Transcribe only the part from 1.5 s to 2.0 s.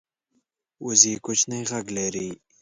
غږ